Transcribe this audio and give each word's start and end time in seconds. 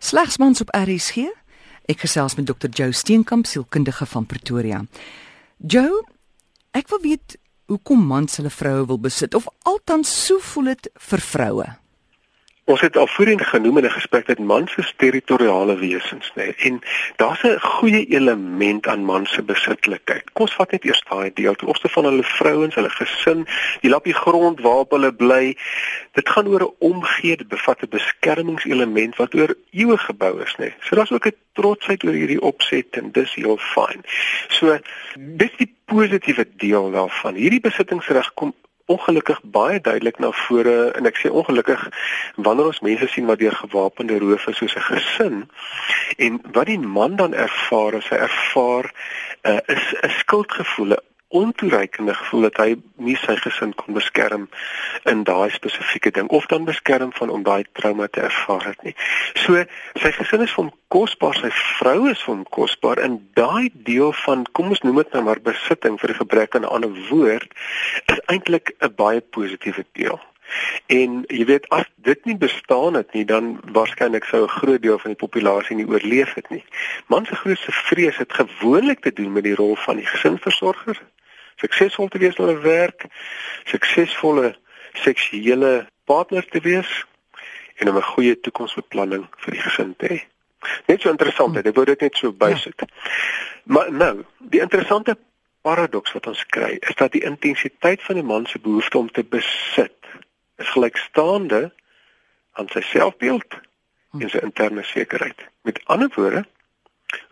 Slegs 0.00 0.38
mans 0.40 0.60
op 0.60 0.70
RSG. 0.72 1.28
Ek 1.84 2.06
gesels 2.06 2.32
met 2.38 2.46
Dr. 2.48 2.70
Joe 2.72 2.92
Steenkamp, 2.92 3.44
sielkundige 3.46 4.06
van 4.08 4.24
Pretoria. 4.26 4.78
Joe, 5.60 5.98
ek 6.72 6.88
wil 6.88 7.02
weet 7.04 7.36
hoekom 7.68 8.06
mans 8.08 8.38
hulle 8.40 8.48
vroue 8.48 8.86
wil 8.88 9.00
besit 9.04 9.36
of 9.36 9.44
althans 9.68 10.08
so 10.24 10.40
voel 10.40 10.72
dit 10.72 10.88
vir 11.10 11.20
vroue. 11.20 11.66
Ons 12.70 12.80
het 12.80 12.96
al 12.96 13.06
voorheen 13.06 13.44
genoem 13.44 13.78
in 13.78 13.84
'n 13.84 13.90
gesprek 13.90 14.26
dat 14.26 14.38
mans 14.38 14.74
is 14.76 14.94
territoriale 14.96 15.76
wesens, 15.78 16.30
nê. 16.34 16.34
Nee, 16.34 16.54
en 16.56 16.80
daar's 17.16 17.42
'n 17.42 17.58
goeie 17.60 18.06
element 18.06 18.86
aan 18.86 19.04
mans 19.04 19.32
se 19.32 19.42
besitlikheid. 19.42 20.24
Kom 20.32 20.44
ons 20.46 20.54
vat 20.54 20.70
net 20.70 20.84
eers 20.84 21.02
daai 21.08 21.30
deel. 21.34 21.54
Ten 21.54 21.66
opsigte 21.66 21.94
van 21.94 22.04
hulle 22.04 22.22
vrouens, 22.22 22.74
hulle 22.74 22.90
gesin, 22.90 23.46
die 23.80 23.90
lappie 23.90 24.14
grond 24.14 24.60
waarop 24.60 24.90
hulle 24.90 25.12
bly. 25.14 25.56
Dit 26.12 26.28
gaan 26.28 26.48
oor 26.48 26.62
'n 26.62 26.74
omgee, 26.78 27.36
dit 27.36 27.48
bevat 27.48 27.82
'n 27.82 27.88
beskermingselement 27.88 29.16
wat 29.16 29.34
oor 29.34 29.54
eeue 29.70 29.98
gebou 29.98 30.42
is, 30.42 30.52
nê. 30.52 30.56
Nee. 30.58 30.74
So 30.80 30.96
daar's 30.96 31.12
ook 31.12 31.26
'n 31.26 31.34
trotsheid 31.52 32.04
oor 32.04 32.12
hierdie 32.12 32.40
opset 32.40 32.86
en 32.90 33.12
dis 33.12 33.34
heel 33.34 33.56
fyn. 33.56 34.00
So 34.48 34.78
dis 35.18 35.50
die 35.56 35.74
positiewe 35.84 36.46
deel 36.56 36.90
daarvan. 36.90 37.34
Hierdie 37.34 37.60
besittingsreg 37.60 38.34
kom 38.34 38.54
ongelukkig 38.94 39.40
baie 39.56 39.80
duidelik 39.80 40.18
na 40.18 40.30
vore 40.44 40.78
en 40.98 41.06
ek 41.10 41.20
sê 41.20 41.30
ongelukkig 41.30 41.82
wanneer 42.46 42.70
ons 42.72 42.82
mense 42.86 43.08
sien 43.12 43.28
wat 43.30 43.42
deur 43.42 43.56
gewapende 43.62 44.18
rowers 44.18 44.48
soos 44.58 44.76
'n 44.76 44.86
gesin 44.88 45.36
en 46.16 46.40
wat 46.56 46.66
die 46.66 46.78
man 46.78 47.16
dan 47.16 47.34
ervaar 47.34 48.00
hy 48.10 48.18
ervaar 48.28 48.90
uh, 49.42 49.60
is 49.66 49.86
'n 50.02 50.14
skuldgevoel 50.22 50.96
ontoereikende 51.30 52.14
gevoel 52.14 52.40
dat 52.48 52.56
hy 52.58 52.70
nie 52.98 53.14
sy 53.22 53.36
gesin 53.38 53.70
kon 53.78 53.94
beskerm 53.94 54.48
in 55.10 55.22
daai 55.28 55.50
spesifieke 55.54 56.10
ding 56.10 56.28
of 56.34 56.48
dan 56.50 56.64
beskerm 56.66 57.12
van 57.14 57.30
om 57.30 57.44
daai 57.46 57.62
trauma 57.78 58.08
te 58.10 58.24
ervaar 58.26 58.66
het 58.66 58.82
nie. 58.82 58.94
So 59.38 59.62
sy 60.02 60.10
gesin 60.16 60.42
is 60.46 60.54
van 60.58 60.72
kosbaar, 60.90 61.38
sy 61.38 61.52
vrou 61.78 62.08
is 62.10 62.22
van 62.26 62.42
kosbaar 62.50 62.98
en 63.04 63.20
daai 63.38 63.70
deel 63.74 64.10
van 64.24 64.42
kom 64.58 64.74
ons 64.74 64.82
noem 64.82 64.98
dit 65.04 65.14
nou 65.14 65.22
maar 65.28 65.42
besitting 65.44 66.00
vir 66.02 66.14
die 66.14 66.18
gebrek 66.18 66.58
aan 66.58 66.66
'n 66.66 66.74
ander 66.78 66.98
woord 67.12 67.54
is 68.10 68.20
eintlik 68.26 68.74
'n 68.80 68.94
baie 68.96 69.20
positiewe 69.20 69.86
deel. 69.92 70.18
En 70.86 71.22
jy 71.28 71.44
weet 71.46 71.68
as 71.68 71.86
dit 72.02 72.24
nie 72.24 72.36
bestaan 72.36 72.94
het 72.94 73.12
nie, 73.12 73.24
dan 73.24 73.60
waarskynlik 73.72 74.24
sou 74.24 74.42
'n 74.42 74.56
groot 74.58 74.82
deel 74.82 74.98
van 74.98 75.10
die 75.10 75.22
populasie 75.22 75.76
nie 75.76 75.86
oorleef 75.86 76.34
het 76.34 76.48
nie. 76.50 76.64
Man 77.06 77.26
se 77.26 77.34
grootste 77.34 77.72
vrees 77.72 78.16
het 78.16 78.32
gewoonlik 78.32 79.00
te 79.00 79.12
doen 79.12 79.32
met 79.32 79.44
die 79.44 79.54
rol 79.54 79.76
van 79.76 79.96
die 79.96 80.06
gesinsversorger, 80.06 81.00
suksesvol 81.60 82.08
te 82.08 82.18
wees 82.18 82.36
in 82.36 82.44
hulle 82.44 82.60
werk, 82.64 83.06
suksesvolle 83.70 84.54
seksuele 85.04 85.86
partner 86.10 86.46
te 86.48 86.60
wees 86.64 86.90
en 87.80 87.88
'n 87.88 88.02
goeie 88.02 88.40
toekomsbeplanning 88.40 89.26
vir 89.44 89.52
die 89.52 89.62
gesin 89.62 89.94
te 89.96 90.06
hê. 90.06 90.20
Net 90.86 91.00
so 91.00 91.10
interessant, 91.10 91.56
ek 91.56 91.74
wou 91.74 91.84
dit 91.84 92.00
net 92.00 92.16
so 92.16 92.32
bysit. 92.32 92.80
Ja. 92.80 92.86
Maar 93.64 93.92
nou, 93.92 94.24
die 94.38 94.60
interessante 94.60 95.16
paradoks 95.62 96.12
wat 96.12 96.26
ons 96.26 96.44
kry, 96.46 96.76
is 96.80 96.94
dat 96.94 97.12
die 97.12 97.24
intensiteit 97.24 98.02
van 98.02 98.16
'n 98.18 98.26
man 98.26 98.46
se 98.46 98.58
behoefte 98.58 98.98
om 98.98 99.10
te 99.10 99.24
besit 99.24 99.96
is 100.56 100.68
gelykstaande 100.68 101.72
aan 102.52 102.68
sy 102.68 102.80
selfbeeld 102.80 103.60
en 104.20 104.30
sy 104.30 104.38
interne 104.42 104.84
sekerheid. 104.84 105.40
Met 105.62 105.80
ander 105.84 106.10
woorde, 106.14 106.44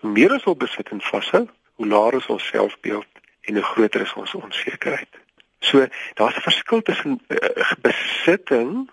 hoe 0.00 0.10
meer 0.10 0.32
ons 0.32 0.44
wil 0.44 0.56
besit 0.56 0.88
en 0.88 1.00
vashou, 1.00 1.48
hoe 1.74 1.86
laer 1.86 2.14
is 2.14 2.26
ons 2.26 2.46
selfbeeld 2.46 3.17
en 3.48 3.54
hoe 3.54 3.64
groter 3.64 4.00
is 4.00 4.12
ons 4.12 4.34
onsekerheid. 4.34 5.18
So 5.58 5.86
daar's 6.14 6.36
'n 6.36 6.40
verskil 6.40 6.82
tussen 6.82 7.20
uh, 7.28 7.72
besitting 7.80 8.90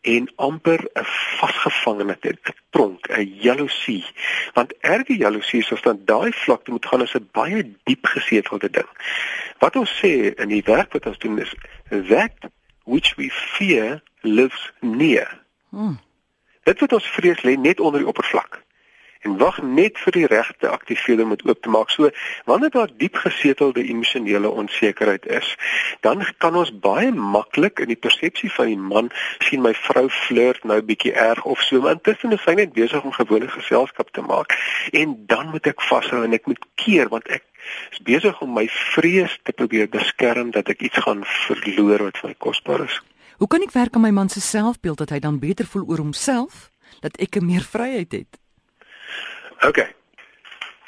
en 0.00 0.32
amper 0.36 0.80
'n 0.92 1.04
vasgevangenheid, 1.40 2.24
'n 2.24 2.38
tronk, 2.70 3.08
'n 3.08 3.34
jaloesie. 3.40 4.04
Want 4.52 4.74
erge 4.80 5.16
jaloesie 5.16 5.60
is 5.60 5.72
of 5.72 5.80
dan 5.80 6.00
daai 6.04 6.32
vlakte 6.32 6.70
moet 6.70 6.86
gaan 6.86 7.02
as 7.02 7.14
'n 7.14 7.28
baie 7.32 7.74
diep 7.84 8.06
gesetelde 8.06 8.70
ding. 8.70 8.90
Wat 9.58 9.76
ons 9.76 9.98
sê 10.02 10.34
in 10.34 10.48
die 10.48 10.62
werk 10.64 10.92
wat 10.92 11.06
ons 11.06 11.18
doen 11.18 11.38
is 11.38 11.54
that 12.08 12.36
which 12.84 13.14
we 13.14 13.30
fear 13.30 14.02
lives 14.20 14.72
near. 14.80 15.40
Hmm. 15.68 16.00
Dit 16.62 16.80
wat 16.80 16.92
ons 16.92 17.06
vrees 17.06 17.42
lê 17.42 17.56
net 17.56 17.80
onder 17.80 18.00
die 18.00 18.08
oppervlak 18.08 18.66
en 19.26 19.36
wag 19.38 19.58
net 19.62 19.98
vir 20.04 20.12
die 20.12 20.26
regte 20.30 20.68
aktiveerder 20.68 21.24
om 21.24 21.34
dit 21.34 21.44
oop 21.48 21.62
te 21.62 21.72
maak. 21.72 21.90
So 21.90 22.10
wanneer 22.44 22.70
daar 22.74 22.90
diep 22.96 23.18
gesetelde 23.24 23.84
emosionele 23.84 24.50
onsekerheid 24.50 25.26
is, 25.26 25.56
dan 26.00 26.24
kan 26.38 26.56
ons 26.56 26.72
baie 26.80 27.10
maklik 27.12 27.82
in 27.84 27.92
die 27.92 27.98
persepsie 27.98 28.50
van 28.52 28.70
die 28.72 28.78
man 28.78 29.10
sien 29.48 29.62
my 29.64 29.74
vrou 29.74 30.06
flirt 30.12 30.64
nou 30.64 30.80
bietjie 30.82 31.12
erg 31.12 31.44
of 31.44 31.62
so, 31.66 31.80
maar 31.80 31.98
intussen 31.98 32.32
is 32.36 32.42
sy 32.46 32.54
net 32.58 32.72
besig 32.76 33.02
om 33.02 33.14
gewone 33.16 33.48
geselskap 33.48 34.12
te 34.12 34.22
maak. 34.22 34.54
En 34.92 35.16
dan 35.26 35.50
moet 35.50 35.66
ek 35.66 35.82
vashou 35.90 36.24
en 36.24 36.36
ek 36.36 36.46
moet 36.46 36.64
keer 36.80 37.10
want 37.12 37.28
ek 37.32 37.44
is 37.92 38.00
besig 38.06 38.40
om 38.44 38.54
my 38.54 38.66
vrees 38.94 39.34
te 39.44 39.52
probeer 39.52 39.88
beskerm 39.92 40.52
dat 40.54 40.70
ek 40.72 40.82
iets 40.88 41.04
gaan 41.04 41.24
verloor 41.26 42.08
wat 42.08 42.20
vir 42.22 42.32
my 42.32 42.36
kosbaar 42.38 42.86
is. 42.86 42.98
Hoe 43.38 43.46
kan 43.46 43.62
ek 43.62 43.74
werk 43.74 43.94
aan 43.94 44.06
my 44.06 44.14
man 44.14 44.30
se 44.32 44.40
selfbeeld 44.40 44.98
dat 44.98 45.14
hy 45.14 45.20
dan 45.22 45.38
beter 45.38 45.66
voel 45.66 45.86
oor 45.86 46.02
homself, 46.02 46.70
dat 47.04 47.18
ek 47.22 47.38
meer 47.44 47.62
vryheid 47.62 48.12
het? 48.12 48.38
OK. 49.66 49.78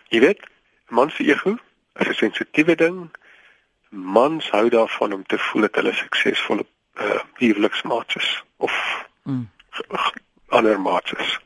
Jy 0.08 0.20
weet, 0.20 0.46
mans 0.88 1.14
se 1.14 1.24
ego 1.24 1.56
is 1.94 2.08
'n 2.08 2.14
sensitiewe 2.14 2.74
ding. 2.74 3.10
Mans 3.88 4.50
hou 4.50 4.68
daarvan 4.68 5.12
om 5.12 5.26
te 5.26 5.38
voel 5.38 5.62
dat 5.62 5.74
hulle 5.74 5.92
suksesvolle 5.92 6.66
uh 6.94 7.22
huweliksmaats 7.34 8.14
is 8.14 8.44
of 8.56 9.06
mm. 9.22 9.50
ander 10.48 10.80
maats 10.80 11.12
is. 11.12 11.38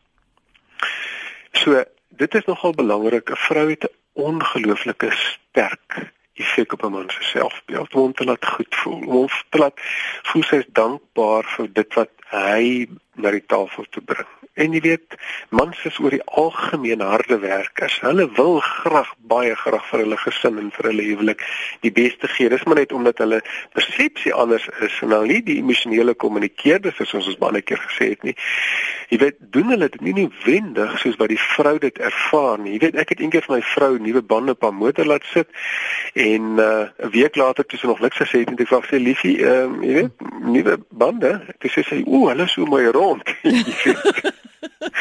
So, 1.53 1.85
dit 2.09 2.35
is 2.35 2.45
nogal 2.45 2.73
belangrik. 2.73 3.31
'n 3.31 3.37
Vrou 3.37 3.71
het 3.71 3.85
'n 3.85 3.95
ongelooflike 4.13 5.11
sterk 5.11 6.13
effek 6.35 6.73
op 6.73 6.83
'n 6.85 6.91
man 6.91 7.11
se 7.11 7.23
selfbeeld 7.23 7.95
om 7.95 8.13
te 8.13 8.25
laat 8.25 8.47
goed 8.47 8.75
voel, 8.75 9.07
om 9.07 9.29
te 9.49 9.59
laat 9.59 9.81
voel 10.23 10.43
sy 10.43 10.57
is 10.57 10.69
dankbaar 10.73 11.45
vir 11.45 11.73
dit 11.73 11.95
wat 11.95 12.11
hy 12.31 12.89
na 13.15 13.31
die 13.31 13.45
tafel 13.47 13.87
toe 13.91 14.03
bring. 14.03 14.31
En 14.55 14.71
jy 14.71 14.81
weet, 14.85 15.17
mans 15.51 15.79
is 15.89 15.97
oor 15.99 16.15
die 16.15 16.23
algemeen 16.39 17.01
harde 17.03 17.41
werkers. 17.43 17.97
Hulle 18.05 18.29
wil 18.37 18.61
graag 18.63 19.11
baie 19.27 19.55
graag 19.59 19.83
vir 19.89 20.05
hulle 20.05 20.19
gesin 20.23 20.61
en 20.63 20.69
vir 20.77 20.89
hulle 20.93 21.07
huwelik 21.09 21.43
die 21.83 21.91
beste 21.95 22.31
gee. 22.31 22.53
Dis 22.53 22.63
maar 22.69 22.79
net 22.79 22.95
omdat 22.95 23.19
hulle 23.25 23.41
persepsie 23.75 24.35
anders 24.35 24.69
is 24.87 25.01
en 25.03 25.11
nou 25.11 25.25
nie 25.27 25.41
die 25.43 25.59
emosionele 25.59 26.15
kommunikeerders 26.15 27.03
is 27.03 27.11
soos 27.11 27.33
ons 27.33 27.41
baie 27.43 27.65
keer 27.67 27.83
gesê 27.83 28.13
het 28.13 28.23
nie. 28.23 28.37
Jy 29.11 29.19
weet, 29.25 29.41
doen 29.57 29.75
hulle 29.75 29.91
dit 29.91 30.07
nie 30.07 30.15
noodwendig 30.21 30.95
soos 31.03 31.19
wat 31.19 31.35
die 31.35 31.41
vrou 31.41 31.75
dit 31.83 31.99
ervaar 31.99 32.63
nie. 32.63 32.77
Jy 32.77 32.85
weet, 32.87 33.01
ek 33.03 33.11
het 33.17 33.27
eendag 33.27 33.49
vir 33.49 33.57
my 33.57 33.61
vrou 33.75 33.93
nuwe 33.99 34.23
bande 34.23 34.55
op 34.55 34.63
haar 34.63 34.79
motor 34.79 35.11
laat 35.11 35.27
sit 35.33 35.51
en 36.15 36.63
uh, 36.63 36.87
'n 37.03 37.11
week 37.11 37.35
later 37.37 37.67
toe 37.67 37.79
sy 37.79 37.91
nog 37.91 38.01
niks 38.01 38.23
gesê 38.23 38.47
het 38.47 38.55
en 38.55 38.59
ek 38.59 38.71
vra 38.71 38.83
sy 38.87 39.03
liefie, 39.03 39.37
ehm 39.43 39.75
um, 39.75 39.83
jy 39.83 39.95
weet, 39.99 40.31
nuwe 40.45 40.79
bande. 40.91 41.41
Ek 41.55 41.71
sê 41.73 41.85
sy, 41.85 42.03
"O, 42.07 42.29
hulle 42.29 42.45
is 42.45 42.53
so 42.53 42.67
mooi 42.67 42.87
rond." 42.87 43.23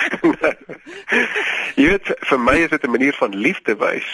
jy 1.80 1.88
weet 1.88 2.12
vir 2.30 2.40
my 2.40 2.56
is 2.64 2.72
dit 2.74 2.84
'n 2.84 2.92
manier 2.96 3.16
van 3.20 3.36
liefde 3.36 3.76
wys. 3.78 4.10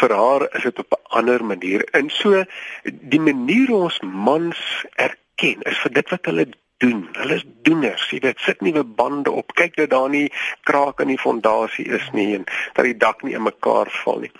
Vir 0.00 0.14
haar 0.20 0.42
is 0.56 0.62
dit 0.62 0.78
op 0.78 0.90
'n 0.96 1.02
ander 1.18 1.44
manier. 1.44 1.84
En 1.92 2.10
so 2.10 2.44
die 2.82 3.20
manier 3.20 3.66
hoe 3.68 3.82
ons 3.88 4.00
mans 4.00 4.84
erken 4.94 5.62
is 5.62 5.78
vir 5.84 5.92
dit 5.92 6.08
wat 6.10 6.26
hulle 6.26 6.46
doen. 6.76 7.08
Hulle 7.12 7.34
is 7.34 7.44
doeners. 7.62 8.10
Jy 8.10 8.20
weet, 8.20 8.40
sit 8.40 8.60
nuwe 8.60 8.84
bande 8.84 9.30
op. 9.30 9.54
Kyk 9.54 9.76
dat 9.76 9.90
daar 9.90 10.08
nie 10.10 10.32
kraak 10.62 11.00
in 11.00 11.08
die 11.08 11.18
fondasie 11.18 11.86
is 11.86 12.10
nie 12.12 12.34
en 12.34 12.44
dat 12.72 12.84
die 12.84 12.96
dak 12.96 13.22
nie 13.22 13.34
in 13.34 13.42
mekaar 13.42 13.90
val 14.04 14.18
nie. 14.18 14.32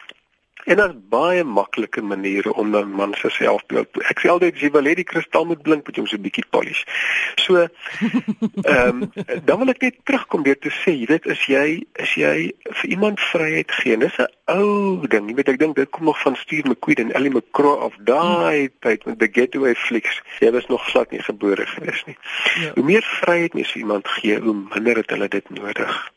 En 0.65 0.77
daar's 0.77 0.95
baie 1.09 1.45
maklike 1.45 2.03
maniere 2.03 2.55
om 2.55 2.77
'n 2.77 2.91
man 2.91 3.15
se 3.15 3.31
selfbeeld. 3.31 3.89
Ek 4.03 4.21
sê 4.21 4.29
altyd 4.29 4.59
jy 4.61 4.71
wil 4.71 4.85
hê 4.85 4.95
die 4.95 5.05
kristal 5.05 5.45
moet 5.45 5.63
blink, 5.63 5.87
moet 5.87 5.97
jy 5.97 6.03
hom 6.03 6.11
so 6.11 6.17
'n 6.17 6.23
bietjie 6.23 6.45
polish. 6.51 6.85
So 7.35 7.57
ehm 8.63 9.03
um, 9.03 9.13
dan 9.45 9.59
wil 9.59 9.69
ek 9.69 9.81
net 9.81 9.97
terugkom 10.05 10.43
weer 10.43 10.59
te 10.59 10.71
sê, 10.71 10.95
jy 10.95 11.07
weet 11.07 11.27
as 11.27 11.43
jy 11.47 11.83
as 11.99 12.15
jy 12.15 12.53
vir 12.63 12.91
iemand 12.91 13.21
vryheid 13.21 13.73
gee, 13.73 13.97
dis 13.97 14.19
'n 14.19 14.31
ou 14.47 15.07
ding. 15.07 15.29
Jy 15.29 15.35
weet 15.35 15.49
ek 15.49 15.59
dink 15.59 15.77
dit 15.77 15.91
kom 15.91 16.05
nog 16.05 16.21
van 16.21 16.37
Steve 16.37 16.69
McQueen 16.69 17.09
en 17.09 17.13
Ellie 17.13 17.35
McCraw 17.35 17.83
of 17.83 17.95
daai 17.99 18.71
tyd 18.81 19.05
met 19.05 19.19
the 19.19 19.29
getaway 19.33 19.75
flicks. 19.75 20.23
Jy 20.39 20.51
was 20.51 20.67
nog 20.67 20.87
glad 20.91 21.11
nie 21.11 21.23
gebore 21.23 21.67
gewees 21.67 22.05
nie. 22.07 22.17
Ja. 22.61 22.73
Hoe 22.75 22.85
meer 22.85 23.03
vryheid 23.03 23.55
mens 23.55 23.73
vir 23.73 23.81
iemand 23.81 24.09
gee, 24.09 24.39
hoe 24.39 24.55
minder 24.55 24.97
het 24.97 25.11
hulle 25.11 25.29
dit 25.29 25.51
nodig. 25.51 26.13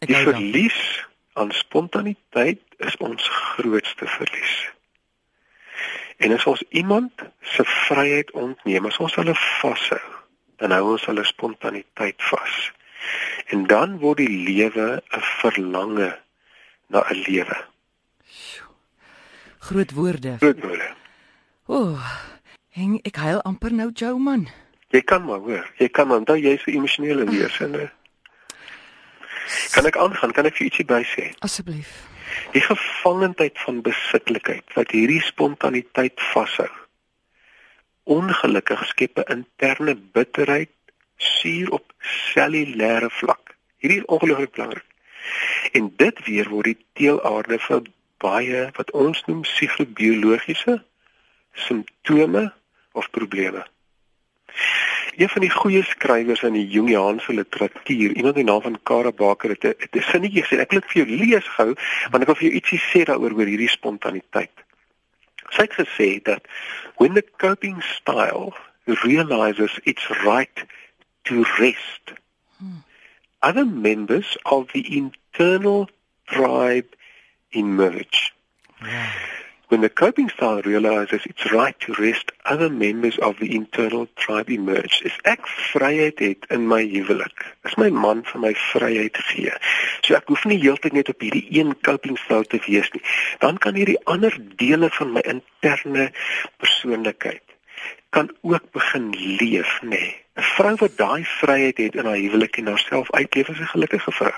Ek 0.00 0.08
die 0.12 0.16
verlies 0.16 0.78
dan 0.78 0.95
aan 1.36 1.52
spontaniteit 1.52 2.62
is 2.76 2.96
ons 2.96 3.28
grootste 3.28 4.06
verlies. 4.06 4.56
En 6.16 6.32
as 6.32 6.44
ons 6.48 6.62
iemand 6.68 7.12
se 7.40 7.64
vryheid 7.64 8.30
ontneem, 8.30 8.86
as 8.88 8.96
ons 8.98 9.14
hulle 9.20 9.34
vashou, 9.36 10.00
dan 10.56 10.72
hou 10.72 10.94
ons 10.94 11.04
hulle 11.10 11.24
spontaniteit 11.28 12.16
vas. 12.30 12.54
En 13.52 13.66
dan 13.68 13.98
word 14.00 14.24
die 14.24 14.32
lewe 14.48 14.86
'n 14.96 15.24
verlange 15.40 16.10
na 16.88 17.04
'n 17.10 17.20
lewe. 17.28 17.58
Groot 19.58 19.92
woorde. 19.92 20.36
Groot 20.38 20.60
woorde. 20.60 20.88
Ooh, 21.66 22.00
hang 22.70 23.00
ek 23.02 23.16
huil 23.16 23.42
amper 23.42 23.72
nou, 23.72 23.90
Joe 23.92 24.18
man. 24.18 24.48
Jy 24.94 25.02
kan 25.02 25.24
maar 25.24 25.38
hoor. 25.38 25.66
Jy 25.76 25.88
kan 25.88 26.12
onthou 26.12 26.38
jy's 26.38 26.64
'n 26.66 26.70
emosionele 26.78 27.24
wees 27.24 27.60
en 27.60 27.90
Kan 29.74 29.86
ek 29.86 29.96
aangaan? 29.96 30.32
Kan 30.32 30.48
ek 30.48 30.56
vir 30.58 30.68
ietsie 30.68 30.86
by 30.88 31.02
sê? 31.06 31.30
Asseblief. 31.46 31.90
Die 32.54 32.62
gevangenheid 32.64 33.58
van 33.64 33.82
besitlikheid 33.86 34.74
wat 34.74 34.94
hierdie 34.94 35.22
spontaniteit 35.22 36.20
vashou. 36.32 36.70
Ongelukkig 38.04 38.82
skep 38.90 39.18
'n 39.18 39.30
interne 39.36 39.94
bitterheid 39.94 40.72
suur 41.16 41.70
op 41.70 41.92
cellulêre 42.00 43.10
vlak. 43.10 43.56
Hierdie 43.78 43.98
is 43.98 44.10
ongelooflik 44.10 44.52
belangrik. 44.52 44.84
En 45.72 45.92
dit 45.96 46.24
weer 46.24 46.48
word 46.48 46.64
die 46.64 46.78
teelaarde 46.92 47.58
vir 47.58 47.82
baie 48.22 48.70
wat 48.76 48.90
ons 48.90 49.22
noem 49.26 49.42
psigobiologiese 49.42 50.84
simptome 51.52 52.52
of 52.92 53.10
probleme. 53.10 53.66
Een 55.16 55.28
van 55.28 55.40
die 55.40 55.50
goeie 55.50 55.82
skrywers 55.82 56.42
in 56.44 56.52
die 56.52 56.66
Jungiaanse 56.68 57.32
literatuur, 57.32 58.12
iemand 58.12 58.34
met 58.34 58.34
die 58.34 58.44
naam 58.44 58.60
van 58.62 58.78
Kara 58.82 59.12
Baker 59.12 59.50
het 59.50 59.64
'n 59.96 60.00
sinnetjie 60.00 60.44
gesê. 60.44 60.60
Ek 60.60 60.70
wil 60.70 60.80
dit 60.80 60.90
vir 60.90 61.06
jou 61.06 61.16
lees 61.16 61.48
gou, 61.48 61.74
want 62.10 62.22
ek 62.22 62.26
wil 62.26 62.34
vir 62.34 62.48
jou 62.48 62.54
ietsie 62.54 62.80
sê 62.80 63.04
daaroor 63.04 63.32
oor 63.32 63.48
hierdie 63.48 63.68
spontaniteit. 63.68 64.52
Sy 65.50 65.62
het 65.62 65.72
gesê 65.72 66.22
dat 66.22 66.42
when 66.96 67.14
the 67.14 67.24
coping 67.36 67.82
style 67.82 68.52
realizes 68.84 69.78
it's 69.84 70.08
right 70.24 70.64
to 71.24 71.44
rest, 71.58 72.12
hmm. 72.58 72.84
other 73.40 73.64
members 73.64 74.36
of 74.44 74.72
the 74.72 74.84
internal 74.96 75.88
tribe 76.26 76.88
emerge. 77.50 78.32
Yeah. 78.82 79.25
When 79.68 79.80
the 79.80 79.88
coping 79.88 80.28
style 80.28 80.62
realizes 80.62 81.22
it's 81.24 81.50
right 81.50 81.74
to 81.80 81.92
rest, 81.94 82.30
other 82.44 82.70
members 82.70 83.18
of 83.18 83.40
the 83.40 83.52
internal 83.52 84.06
tribe 84.14 84.48
emerge. 84.48 85.02
As 85.04 85.16
ek 85.24 85.48
vryheid 85.72 86.22
het 86.22 86.46
in 86.54 86.68
my 86.70 86.84
huwelik, 86.86 87.42
as 87.66 87.74
my 87.74 87.90
man 87.90 88.22
vir 88.28 88.44
my 88.44 88.52
vryheid 88.68 89.18
gee, 89.32 89.50
so 90.06 90.14
ek 90.14 90.30
hoef 90.30 90.46
nie 90.46 90.60
heeltyd 90.62 90.94
net 90.94 91.10
op 91.10 91.26
hierdie 91.26 91.42
een 91.50 91.74
coping 91.82 92.14
style 92.22 92.46
te 92.46 92.62
wees 92.68 92.92
nie, 92.94 93.02
dan 93.42 93.58
kan 93.58 93.74
hierdie 93.74 93.98
ander 94.06 94.38
dele 94.62 94.92
van 95.00 95.16
my 95.18 95.26
interne 95.34 96.12
persoonlikheid 96.62 97.42
kan 98.14 98.30
ook 98.46 98.70
begin 98.72 99.10
leef, 99.18 99.80
nê. 99.82 99.98
Nee. 99.98 100.10
'n 100.38 100.46
Vrou 100.54 100.76
wat 100.78 100.94
daai 100.96 101.24
vryheid 101.26 101.82
het 101.82 101.98
in 101.98 102.06
haar 102.06 102.22
huwelik 102.22 102.56
en 102.56 102.70
haarself 102.70 103.10
uitleef, 103.10 103.48
is 103.48 103.58
'n 103.58 103.74
gelukkige 103.74 104.12
vrou 104.12 104.36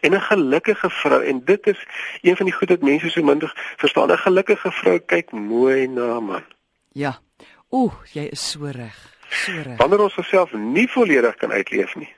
en 0.00 0.14
'n 0.14 0.20
gelukkige 0.20 0.90
vrou 0.90 1.24
en 1.24 1.44
dit 1.44 1.66
is 1.66 1.86
een 2.22 2.36
van 2.36 2.46
die 2.46 2.54
goed 2.54 2.68
wat 2.68 2.82
mense 2.82 3.10
so 3.10 3.22
min 3.22 3.42
verstaan. 3.76 4.10
'n 4.10 4.18
gelukkige 4.18 4.72
vrou 4.72 4.98
kyk 4.98 5.30
mooi 5.30 5.86
na 5.86 6.20
man. 6.20 6.44
Ja. 6.92 7.20
Ooh 7.68 7.92
jy 8.12 8.22
is 8.30 8.50
so 8.50 8.64
reg 8.64 8.96
so 9.28 9.52
reg. 9.52 9.76
Wanneer 9.76 10.00
ons 10.00 10.16
osself 10.16 10.52
nie 10.52 10.88
volledig 10.90 11.34
kan 11.34 11.52
uitleef 11.52 11.94
nie 11.94 12.14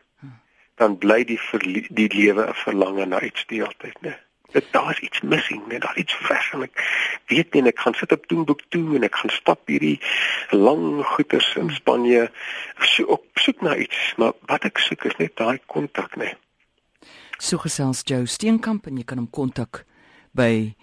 dan 0.75 0.99
bly 0.99 1.25
die 1.25 1.41
die 1.89 2.11
lewe 2.15 2.47
'n 2.47 2.55
verlange 2.55 3.07
na 3.07 3.21
iets 3.21 3.47
die 3.47 3.63
altyd 3.63 3.97
nê 4.01 4.15
dit 4.55 4.67
daar's 4.71 5.01
iets 5.01 5.21
missing 5.21 5.67
net 5.67 5.83
daar 5.83 5.99
iets 5.99 6.17
weg 6.29 6.53
en 6.55 6.63
ek 6.63 6.83
weet 7.33 7.55
nie 7.55 7.63
ek 7.71 7.81
gaan 7.85 7.97
sit 7.99 8.13
op 8.13 8.27
Toonboek 8.27 8.63
toe 8.69 8.97
en 8.97 9.07
ek 9.09 9.17
gaan 9.21 9.35
stap 9.35 9.67
hierdie 9.67 9.99
lang 10.51 10.85
goeters 11.15 11.49
in 11.63 11.71
Spanje 11.75 12.31
so 12.95 13.05
op 13.17 13.25
soek 13.35 13.61
na 13.67 13.75
iets. 13.77 14.15
Maar 14.17 14.33
wat 14.51 14.65
ek 14.71 14.79
soek 14.79 15.05
is 15.11 15.17
net 15.19 15.37
daai 15.37 15.59
kontak 15.67 16.17
net 16.17 16.39
So 17.39 17.59
gesels 17.59 18.05
Joe 18.07 18.27
Steenkamp 18.27 18.87
en 18.87 18.97
jy 18.99 19.05
kan 19.05 19.19
hom 19.19 19.29
kontak 19.29 19.85
by 20.37 20.75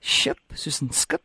ship 0.00 0.38
soos 0.54 0.82
'n 0.82 0.92
skip.org.za 0.92 1.24